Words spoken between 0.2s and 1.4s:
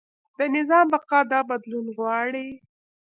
د نظام بقا دا